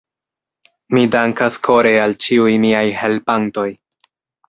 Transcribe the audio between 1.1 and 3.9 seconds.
dankas kore al ĉiuj miaj helpantoj.